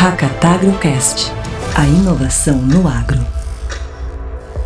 [0.00, 1.32] Hackatagrocast,
[1.76, 3.18] a inovação no agro.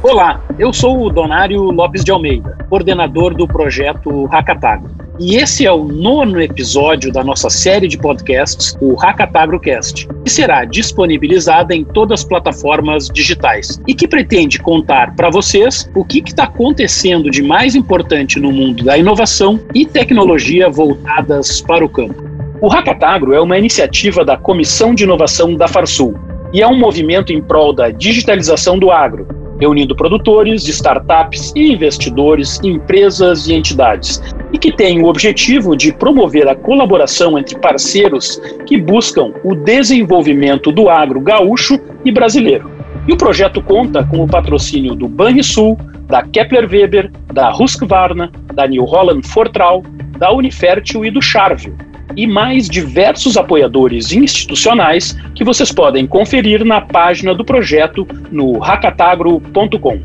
[0.03, 4.91] Olá, eu sou o Donário Lopes de Almeida, coordenador do projeto Hackatagro.
[5.19, 10.67] E esse é o nono episódio da nossa série de podcasts, o Hackatagrocast, que será
[10.67, 16.45] disponibilizada em todas as plataformas digitais e que pretende contar para vocês o que está
[16.45, 22.32] acontecendo de mais importante no mundo da inovação e tecnologia voltadas para o campo.
[22.63, 26.15] O Hackatagro é uma iniciativa da Comissão de Inovação da Farsul
[26.53, 29.27] e é um movimento em prol da digitalização do agro,
[29.59, 34.23] reunindo produtores, startups e investidores, empresas e entidades,
[34.53, 40.71] e que tem o objetivo de promover a colaboração entre parceiros que buscam o desenvolvimento
[40.71, 42.71] do agro gaúcho e brasileiro.
[43.09, 48.69] E o projeto conta com o patrocínio do Banrisul, da Kepler Weber, da Husqvarna, da
[48.69, 49.83] New Holland Fortral,
[50.17, 51.77] da Unifértil e do Charvio
[52.17, 60.01] e mais diversos apoiadores institucionais que vocês podem conferir na página do projeto no hackatagro.com.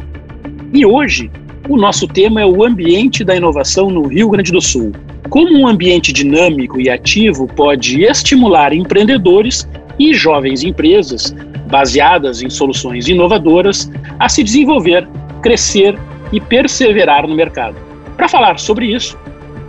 [0.73, 1.30] E hoje,
[1.70, 4.92] o nosso tema é o ambiente da inovação no Rio Grande do Sul.
[5.30, 9.68] Como um ambiente dinâmico e ativo pode estimular empreendedores
[10.00, 11.36] e jovens empresas,
[11.70, 15.08] baseadas em soluções inovadoras, a se desenvolver,
[15.42, 15.98] crescer
[16.31, 17.76] e perseverar no mercado.
[18.16, 19.18] Para falar sobre isso,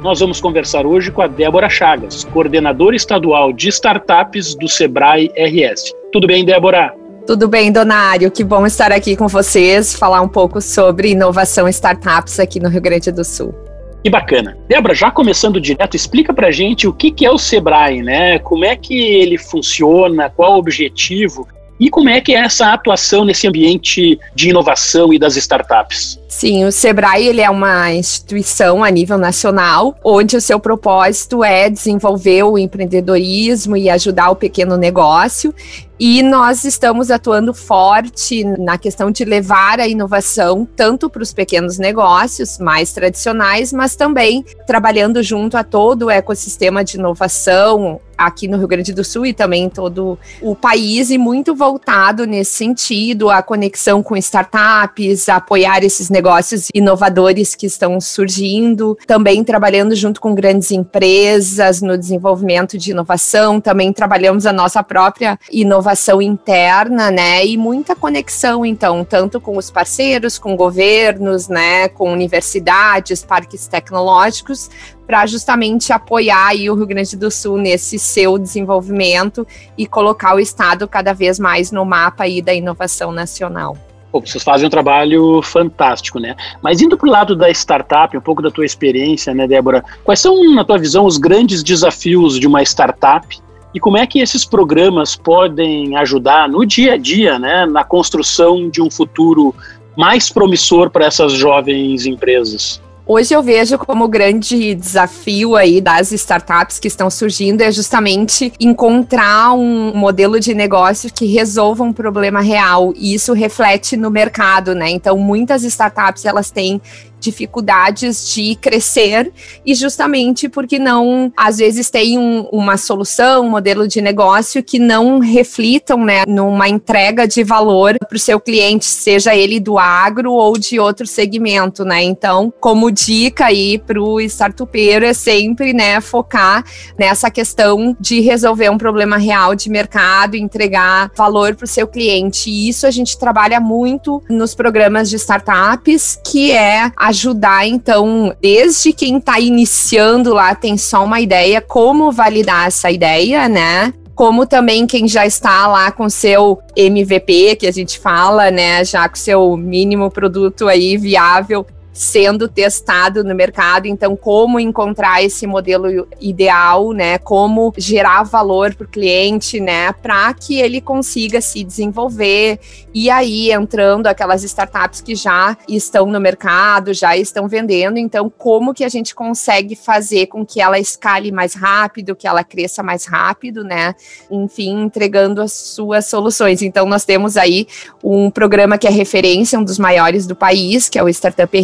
[0.03, 5.93] nós vamos conversar hoje com a Débora Chagas, coordenadora estadual de startups do Sebrae RS.
[6.13, 6.95] Tudo bem, Débora?
[7.27, 8.31] Tudo bem, Donário.
[8.31, 12.69] Que bom estar aqui com vocês, falar um pouco sobre inovação e startups aqui no
[12.69, 13.55] Rio Grande do Sul.
[14.03, 14.57] Que bacana.
[14.69, 18.39] Débora, já começando direto, explica pra gente o que, que é o Sebrae, né?
[18.39, 21.47] Como é que ele funciona, qual o objetivo
[21.79, 26.19] e como é que é essa atuação nesse ambiente de inovação e das startups?
[26.29, 31.71] Sim, o Sebrae ele é uma instituição a nível nacional, onde o seu propósito é
[31.71, 35.55] desenvolver o empreendedorismo e ajudar o pequeno negócio.
[35.99, 41.77] E nós estamos atuando forte na questão de levar a inovação tanto para os pequenos
[41.77, 48.59] negócios mais tradicionais, mas também trabalhando junto a todo o ecossistema de inovação aqui no
[48.59, 53.31] Rio Grande do Sul e também em todo o país, e muito voltado nesse sentido,
[53.31, 60.35] a conexão com startups, apoiar esses negócios inovadores que estão surgindo, também trabalhando junto com
[60.35, 67.57] grandes empresas no desenvolvimento de inovação, também trabalhamos a nossa própria inovação interna, né, e
[67.57, 74.71] muita conexão, então, tanto com os parceiros, com governos, né, com universidades, parques tecnológicos,
[75.09, 79.47] para justamente apoiar o Rio Grande do Sul nesse seu desenvolvimento
[79.77, 83.75] e colocar o estado cada vez mais no mapa aí da inovação nacional.
[84.13, 86.37] Pô, vocês fazem um trabalho fantástico, né?
[86.61, 89.83] Mas indo para o lado da startup, um pouco da tua experiência, né, Débora?
[90.05, 93.27] Quais são, na tua visão, os grandes desafios de uma startup
[93.75, 98.69] e como é que esses programas podem ajudar no dia a dia, né, na construção
[98.69, 99.55] de um futuro
[99.97, 102.83] mais promissor para essas jovens empresas?
[103.11, 109.55] Hoje eu vejo como grande desafio aí das startups que estão surgindo é justamente encontrar
[109.55, 114.91] um modelo de negócio que resolva um problema real e isso reflete no mercado, né?
[114.91, 116.83] Então muitas startups elas têm
[117.21, 119.33] dificuldades de crescer
[119.65, 124.79] e justamente porque não, às vezes tem um, uma solução, um modelo de negócio que
[124.79, 130.33] não reflitam, né, numa entrega de valor para o seu cliente, seja ele do agro
[130.33, 132.03] ou de outro segmento, né?
[132.03, 136.65] Então, como dica aí para o startupeiro é sempre, né, focar
[136.99, 142.51] nessa questão de resolver um problema real de mercado, entregar valor para o seu cliente.
[142.51, 148.35] E isso a gente trabalha muito nos programas de startups, que é a ajudar, então,
[148.41, 153.93] desde quem está iniciando lá, tem só uma ideia, como validar essa ideia, né?
[154.15, 159.09] como também quem já está lá com seu MVP, que a gente fala, né, já
[159.09, 161.65] com seu mínimo produto aí viável,
[161.99, 163.87] sendo testado no mercado.
[163.87, 167.19] Então, como encontrar esse modelo ideal, né?
[167.19, 169.93] Como gerar valor para o cliente, né?
[169.93, 172.61] Para que ele consiga se desenvolver
[172.95, 177.99] e aí entrando aquelas startups que já estão no mercado, já estão vendendo.
[177.99, 182.45] Então, como que a gente consegue fazer com que ela escale mais rápido, que ela
[182.45, 183.95] cresça mais rápido, né?
[184.31, 186.63] Enfim, entregando as suas soluções.
[186.63, 187.67] Então, nós temos aí
[188.05, 191.61] um programa que é referência, um dos maiores do país, que é o Startup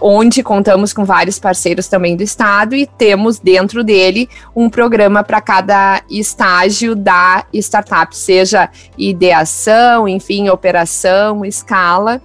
[0.00, 5.40] Onde contamos com vários parceiros também do estado e temos dentro dele um programa para
[5.40, 12.20] cada estágio da startup, seja ideação, enfim, operação, escala,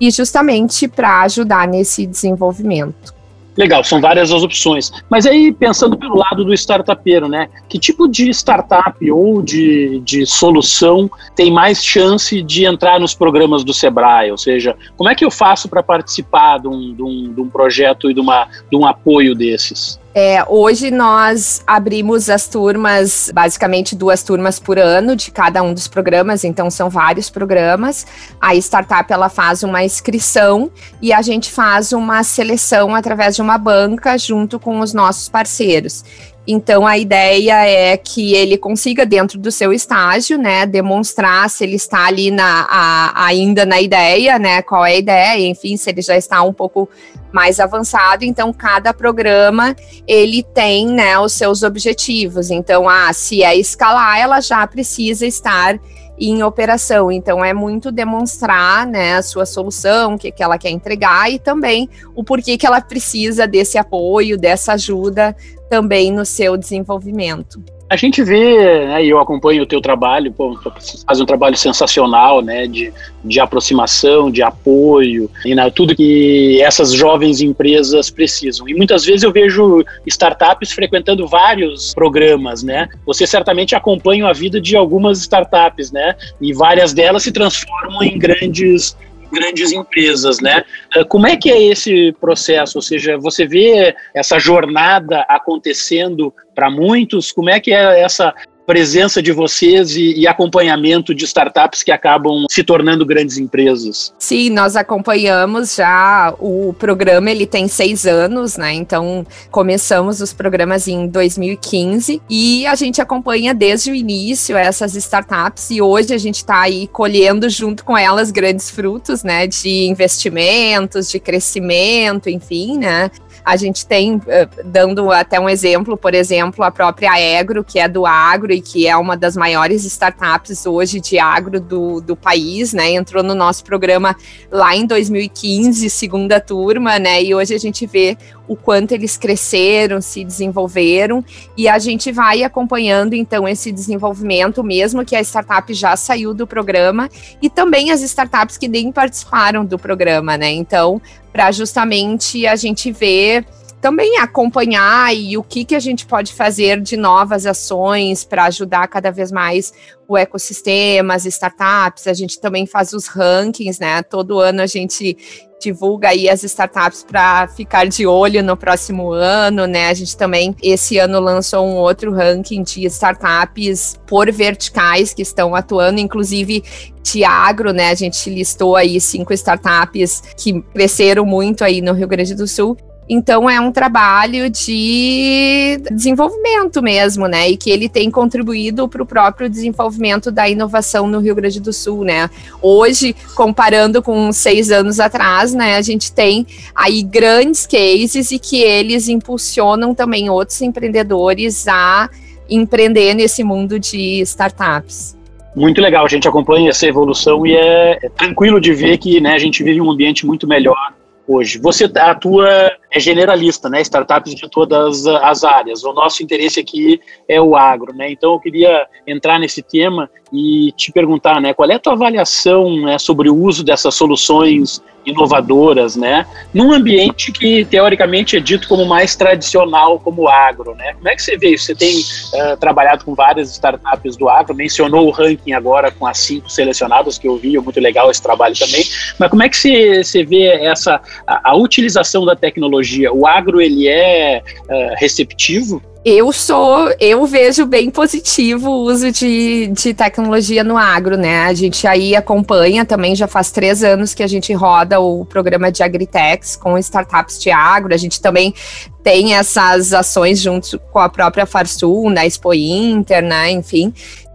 [0.00, 3.13] e justamente para ajudar nesse desenvolvimento.
[3.56, 4.92] Legal, são várias as opções.
[5.08, 7.48] Mas aí, pensando pelo lado do startupeiro, né?
[7.68, 13.62] Que tipo de startup ou de, de solução tem mais chance de entrar nos programas
[13.62, 14.30] do Sebrae?
[14.30, 17.48] Ou seja, como é que eu faço para participar de um, de, um, de um
[17.48, 20.02] projeto e de, uma, de um apoio desses?
[20.16, 25.88] É, hoje nós abrimos as turmas, basicamente duas turmas por ano de cada um dos
[25.88, 28.06] programas, então são vários programas.
[28.40, 30.70] A startup ela faz uma inscrição
[31.02, 36.04] e a gente faz uma seleção através de uma banca junto com os nossos parceiros.
[36.46, 41.76] Então a ideia é que ele consiga dentro do seu estágio, né, demonstrar se ele
[41.76, 46.02] está ali na, a, ainda na ideia, né, qual é a ideia, enfim, se ele
[46.02, 46.88] já está um pouco
[47.32, 48.24] mais avançado.
[48.24, 49.74] Então cada programa
[50.06, 52.50] ele tem, né, os seus objetivos.
[52.50, 55.78] Então, ah, se é escalar, ela já precisa estar
[56.18, 57.10] em operação.
[57.10, 61.38] Então, é muito demonstrar né, a sua solução, o que, que ela quer entregar e
[61.38, 65.34] também o porquê que ela precisa desse apoio, dessa ajuda
[65.74, 67.60] também no seu desenvolvimento.
[67.90, 70.56] A gente vê, né, eu acompanho o teu trabalho, pô,
[71.04, 72.92] faz um trabalho sensacional, né, de,
[73.24, 78.68] de aproximação, de apoio, e né, tudo que essas jovens empresas precisam.
[78.68, 82.88] E muitas vezes eu vejo startups frequentando vários programas, né?
[83.04, 86.14] Você certamente acompanha a vida de algumas startups, né?
[86.40, 88.96] E várias delas se transformam em grandes
[89.32, 90.64] grandes empresas, né?
[90.94, 92.78] Eh, como é que é esse processo?
[92.78, 97.32] Ou seja, você vê essa jornada acontecendo para muitos?
[97.32, 98.34] Como é que é essa
[98.66, 104.14] presença de vocês e, e, acompanhamento de startups que acabam se tornando grandes empresas?
[104.18, 108.72] Sim, nós acompanhamos já o programa, ele tem seis anos, né?
[108.72, 115.70] Então começamos os programas em 2015 e a gente acompanha desde o início essas startups
[115.70, 119.46] e hoje a gente está aí colhendo junto com elas grandes frutos, né?
[119.46, 123.10] De investimentos, de crescimento, enfim, né?
[123.44, 127.86] A gente tem, eh, dando até um exemplo, por exemplo, a própria Agro, que é
[127.86, 132.72] do agro e que é uma das maiores startups hoje de agro do, do país,
[132.72, 132.92] né?
[132.92, 134.16] Entrou no nosso programa
[134.50, 137.22] lá em 2015, segunda turma, né?
[137.22, 138.16] E hoje a gente vê
[138.46, 141.24] o quanto eles cresceram, se desenvolveram,
[141.56, 146.46] e a gente vai acompanhando então esse desenvolvimento, mesmo que a startup já saiu do
[146.46, 147.08] programa,
[147.40, 150.50] e também as startups que nem participaram do programa, né?
[150.50, 151.00] Então,
[151.32, 153.44] para justamente a gente ver
[153.84, 158.88] também acompanhar e o que, que a gente pode fazer de novas ações para ajudar
[158.88, 159.74] cada vez mais
[160.08, 162.06] o ecossistema, as startups.
[162.06, 164.02] A gente também faz os rankings, né?
[164.02, 165.18] Todo ano a gente
[165.60, 169.90] divulga aí as startups para ficar de olho no próximo ano, né?
[169.90, 175.54] A gente também esse ano lançou um outro ranking de startups por verticais que estão
[175.54, 176.64] atuando, inclusive
[177.02, 177.90] de agro, né?
[177.90, 182.78] A gente listou aí cinco startups que cresceram muito aí no Rio Grande do Sul.
[183.08, 187.50] Então é um trabalho de desenvolvimento mesmo, né?
[187.50, 191.72] E que ele tem contribuído para o próprio desenvolvimento da inovação no Rio Grande do
[191.72, 192.30] Sul, né?
[192.62, 198.62] Hoje, comparando com seis anos atrás, né, a gente tem aí grandes cases e que
[198.62, 202.08] eles impulsionam também outros empreendedores a
[202.48, 205.14] empreender nesse mundo de startups
[205.56, 209.34] muito legal, a gente acompanha essa evolução e é, é tranquilo de ver que né,
[209.34, 210.92] a gente vive um ambiente muito melhor
[211.26, 211.58] hoje.
[211.58, 213.80] Você atua é generalista, né?
[213.80, 215.84] Startups de todas as áreas.
[215.84, 218.10] O nosso interesse aqui é o agro, né?
[218.10, 221.52] Então eu queria entrar nesse tema e te perguntar, né?
[221.52, 226.26] Qual é a tua avaliação né, sobre o uso dessas soluções inovadoras, né?
[226.52, 230.94] Num ambiente que teoricamente é dito como mais tradicional, como agro, né?
[230.94, 231.66] Como é que você vê isso?
[231.66, 236.18] Você tem uh, trabalhado com várias startups do agro, mencionou o ranking agora com as
[236.18, 238.84] cinco selecionadas que eu vi, é muito legal esse trabalho também.
[239.18, 243.12] Mas como é que você, você vê essa a, a utilização da tecnologia?
[243.12, 245.82] O agro ele é uh, receptivo?
[246.04, 251.46] Eu sou, eu vejo bem positivo o uso de, de tecnologia no agro, né?
[251.46, 255.72] A gente aí acompanha também, já faz três anos que a gente roda o programa
[255.72, 257.94] de Agritex com startups de agro.
[257.94, 258.54] A gente também
[259.02, 263.50] tem essas ações junto com a própria Farsul, na Expo Inter, né?
[263.50, 263.92] Enfim.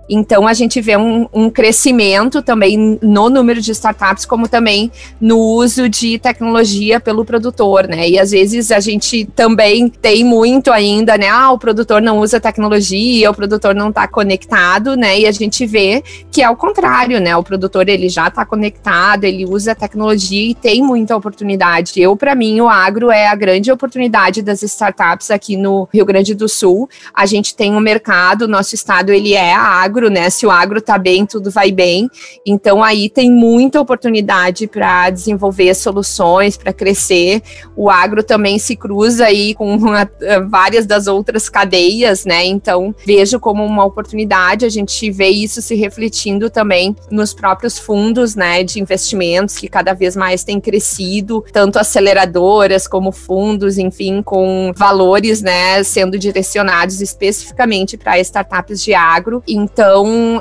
[0.09, 5.37] Então, a gente vê um, um, crescimento também no número de startups, como também no
[5.37, 8.09] uso de tecnologia pelo produtor, né?
[8.09, 11.27] E às vezes a gente também tem muito ainda, né?
[11.29, 15.19] Ah, o produtor não usa tecnologia, o produtor não está conectado, né?
[15.19, 17.37] E a gente vê que é o contrário, né?
[17.37, 22.01] O produtor ele já está conectado, ele usa tecnologia e tem muita oportunidade.
[22.01, 26.33] Eu, para mim, o agro é a grande oportunidade das startups aqui no Rio Grande
[26.33, 26.89] do Sul.
[27.13, 30.29] A gente tem um mercado, nosso estado ele é agro agro, né?
[30.29, 32.09] Se o agro tá bem, tudo vai bem.
[32.45, 37.41] Então aí tem muita oportunidade para desenvolver soluções, para crescer.
[37.75, 40.09] O agro também se cruza aí com uma,
[40.49, 42.45] várias das outras cadeias, né?
[42.45, 44.65] Então vejo como uma oportunidade.
[44.65, 48.63] A gente vê isso se refletindo também nos próprios fundos, né?
[48.63, 55.41] De investimentos que cada vez mais têm crescido, tanto aceleradoras como fundos, enfim, com valores,
[55.41, 55.83] né?
[55.83, 59.43] Sendo direcionados especificamente para startups de agro.
[59.47, 59.88] Então,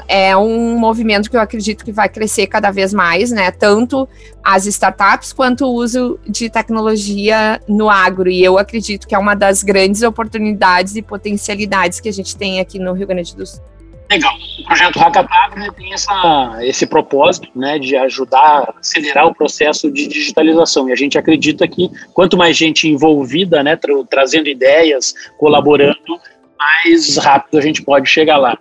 [0.08, 3.50] é um movimento que eu acredito que vai crescer cada vez mais, né?
[3.50, 4.08] Tanto
[4.42, 8.30] as startups quanto o uso de tecnologia no agro.
[8.30, 12.60] E eu acredito que é uma das grandes oportunidades e potencialidades que a gente tem
[12.60, 13.62] aqui no Rio Grande do Sul.
[14.10, 14.32] Legal.
[14.60, 19.90] O projeto Hackatag né, tem essa, esse propósito né, de ajudar a acelerar o processo
[19.92, 20.88] de digitalização.
[20.88, 26.18] E a gente acredita que quanto mais gente envolvida, né, tra trazendo ideias, colaborando,
[26.58, 28.58] mais rápido a gente pode chegar lá.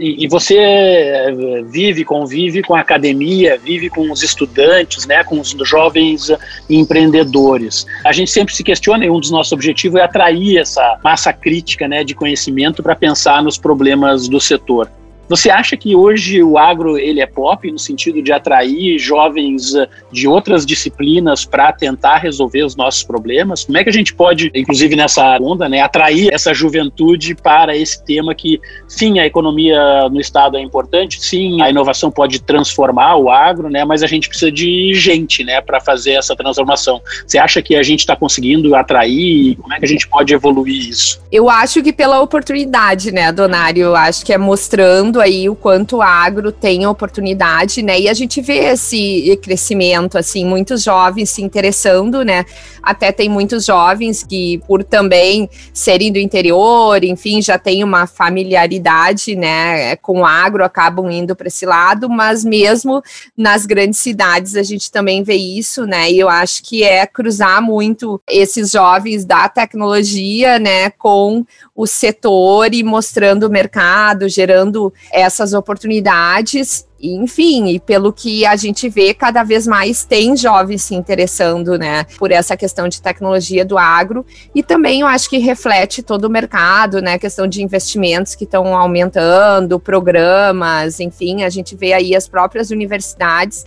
[0.00, 5.54] E você eh, vive, convive com a academia, vive com os estudantes, né, com os
[5.62, 6.30] jovens
[6.70, 7.86] empreendedores.
[8.04, 11.86] A gente sempre se questiona e um dos nossos objetivos é atrair essa massa crítica
[11.86, 14.90] né, de conhecimento para pensar nos problemas do setor.
[15.28, 19.88] Você acha que hoje o agro ele é pop no sentido de atrair jovens eh,
[20.12, 23.64] de outras disciplinas para tentar resolver os nossos problemas?
[23.64, 28.04] Como é que a gente pode, inclusive nessa onda, né, atrair essa juventude para esse
[28.04, 33.28] tema que, sim, a economia no estado é importante, sim, a inovação pode transformar o
[33.28, 37.00] agro, né, mas a gente precisa de gente, né, para fazer essa transformação.
[37.26, 39.56] Você acha que a gente está conseguindo atrair?
[39.56, 41.20] Como é que a gente pode evoluir isso?
[41.32, 43.94] Eu acho que pela oportunidade, né, Donário?
[43.96, 48.00] Acho que é mostrando aí o quanto o agro tem oportunidade, né?
[48.00, 52.44] E a gente vê esse crescimento, assim, muitos jovens se interessando, né?
[52.82, 59.34] Até tem muitos jovens que, por também serem do interior, enfim, já tem uma familiaridade,
[59.34, 63.02] né, com o agro, acabam indo para esse lado, mas mesmo
[63.36, 66.10] nas grandes cidades a gente também vê isso, né?
[66.10, 71.44] E eu acho que é cruzar muito esses jovens da tecnologia, né, com
[71.74, 76.86] o setor e mostrando o mercado, gerando essas oportunidades.
[76.98, 82.04] Enfim, e pelo que a gente vê, cada vez mais tem jovens se interessando, né,
[82.18, 86.30] por essa questão de tecnologia do agro, e também eu acho que reflete todo o
[86.30, 92.26] mercado, né, questão de investimentos que estão aumentando, programas, enfim, a gente vê aí as
[92.26, 93.66] próprias universidades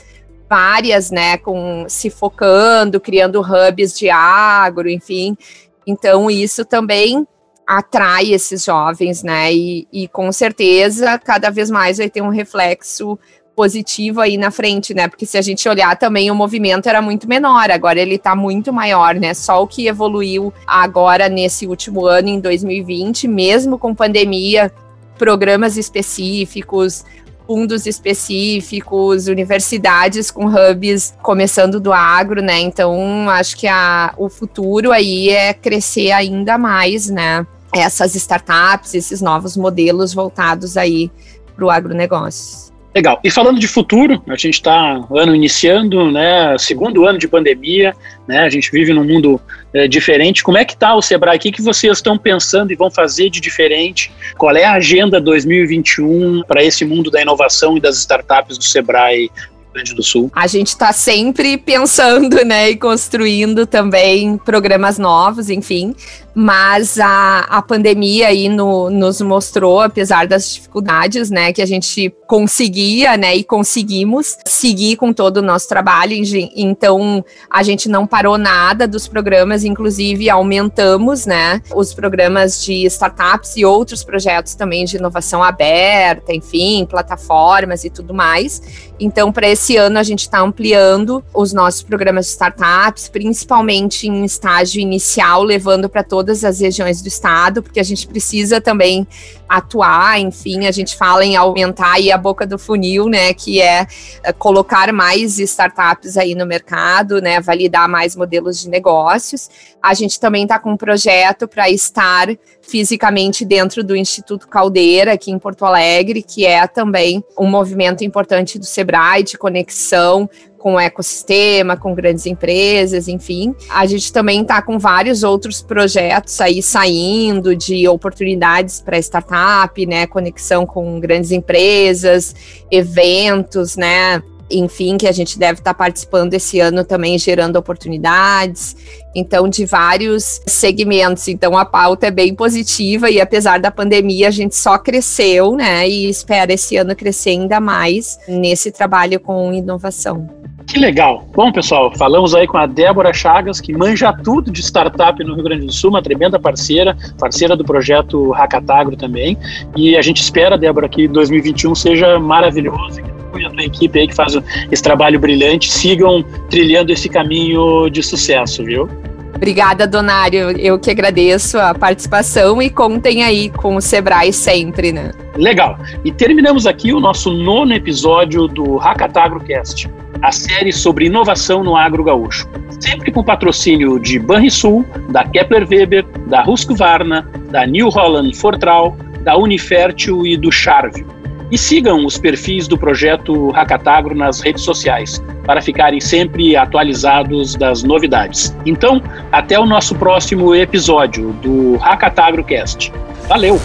[0.49, 5.37] várias, né, com se focando, criando hubs de agro, enfim.
[5.85, 7.27] Então isso também
[7.69, 9.53] atrai esses jovens, né?
[9.53, 13.19] E, e com certeza cada vez mais vai ter um reflexo
[13.55, 15.07] positivo aí na frente, né?
[15.07, 18.73] Porque se a gente olhar também o movimento era muito menor, agora ele tá muito
[18.73, 19.35] maior, né?
[19.35, 24.73] Só o que evoluiu agora nesse último ano, em 2020, mesmo com pandemia,
[25.15, 27.05] programas específicos,
[27.45, 32.59] fundos específicos, universidades com hubs começando do agro, né?
[32.61, 37.45] Então, acho que a, o futuro aí é crescer ainda mais, né?
[37.73, 41.11] Essas startups, esses novos modelos voltados aí
[41.55, 42.69] para o agronegócio.
[42.93, 43.19] Legal.
[43.23, 46.57] E falando de futuro, a gente está ano iniciando, né?
[46.57, 47.93] Segundo ano de pandemia,
[48.27, 48.39] né?
[48.39, 49.39] A gente vive num mundo
[49.71, 50.43] é, diferente.
[50.43, 51.37] Como é que está o Sebrae?
[51.37, 54.11] O que, que vocês estão pensando e vão fazer de diferente?
[54.37, 59.29] Qual é a agenda 2021 para esse mundo da inovação e das startups do Sebrae
[59.71, 60.31] Grande do Sul.
[60.33, 65.93] A gente está sempre pensando, né, e construindo também programas novos, enfim
[66.41, 72.15] mas a, a pandemia aí no, nos mostrou, apesar das dificuldades, né, que a gente
[72.29, 76.15] conseguia, né, e conseguimos seguir com todo o nosso trabalho.
[76.55, 83.57] Então, a gente não parou nada dos programas, inclusive aumentamos, né, os programas de startups
[83.57, 88.61] e outros projetos também de inovação aberta, enfim, plataformas e tudo mais.
[88.97, 94.23] Então, para esse ano, a gente está ampliando os nossos programas de startups, principalmente em
[94.23, 99.07] estágio inicial, levando para todas todas as regiões do estado, porque a gente precisa também
[99.47, 103.87] atuar, enfim, a gente fala em aumentar aí a boca do funil, né, que é,
[104.21, 109.49] é colocar mais startups aí no mercado, né, validar mais modelos de negócios.
[109.81, 112.27] A gente também está com um projeto para estar
[112.61, 118.59] fisicamente dentro do Instituto Caldeira, aqui em Porto Alegre, que é também um movimento importante
[118.59, 120.29] do Sebrae de conexão
[120.59, 123.55] com o ecossistema, com grandes empresas, enfim.
[123.69, 130.05] A gente também está com vários outros projetos aí saindo de oportunidades para startup, né,
[130.05, 132.35] conexão com grandes empresas,
[132.69, 138.75] eventos, né, enfim, que a gente deve estar participando esse ano também, gerando oportunidades.
[139.13, 141.27] Então, de vários segmentos.
[141.27, 145.87] Então, a pauta é bem positiva e apesar da pandemia, a gente só cresceu, né?
[145.87, 150.48] E espera esse ano crescer ainda mais nesse trabalho com inovação.
[150.69, 151.27] Que legal.
[151.35, 155.43] Bom, pessoal, falamos aí com a Débora Chagas, que manja tudo de startup no Rio
[155.43, 159.35] Grande do Sul, uma tremenda parceira, parceira do projeto Hackatagro também.
[159.75, 163.01] E a gente espera, Débora, que 2021 seja maravilhoso,
[163.35, 164.37] e a tua equipe aí que faz
[164.71, 168.87] esse trabalho brilhante sigam trilhando esse caminho de sucesso, viu?
[169.35, 170.51] Obrigada, Donário.
[170.51, 175.13] Eu que agradeço a participação e contem aí com o Sebrae sempre, né?
[175.35, 175.79] Legal.
[176.05, 179.89] E terminamos aqui o nosso nono episódio do Hackatagrocast
[180.21, 182.47] a série sobre inovação no agro gaúcho.
[182.79, 189.37] Sempre com patrocínio de Banrisul, da Kepler Weber, da Husqvarna, da New Holland Fortral, da
[189.37, 191.05] Unifértil e do Charvio.
[191.51, 197.81] E sigam os perfis do projeto Hackatagro nas redes sociais para ficarem sempre atualizados das
[197.81, 198.55] novidades.
[198.67, 202.93] Então, até o nosso próximo episódio do Hackatagrocast.
[203.27, 203.59] Valeu!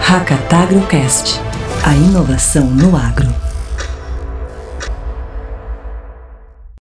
[0.00, 1.40] Hackatagrocast,
[1.84, 3.43] a inovação no agro.